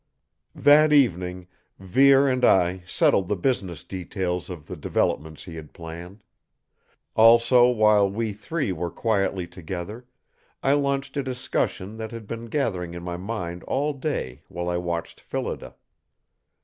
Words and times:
That 0.55 0.91
evening 0.91 1.45
Vere 1.77 2.27
and 2.27 2.43
I 2.43 2.81
settled 2.87 3.27
the 3.27 3.35
business 3.35 3.83
details 3.83 4.49
of 4.49 4.65
the 4.65 4.75
developments 4.75 5.43
he 5.43 5.55
had 5.57 5.73
planned. 5.75 6.23
Also 7.15 7.69
while 7.69 8.09
we 8.09 8.33
three 8.33 8.71
were 8.71 8.89
quietly 8.89 9.45
together, 9.45 10.07
I 10.63 10.73
launched 10.73 11.17
a 11.17 11.21
discussion 11.21 11.97
that 11.97 12.09
had 12.09 12.25
been 12.25 12.45
gathering 12.47 12.95
in 12.95 13.03
my 13.03 13.17
mind 13.17 13.61
all 13.65 13.93
day 13.93 14.41
while 14.47 14.69
I 14.69 14.77
watched 14.77 15.21
Phillida. 15.21 15.75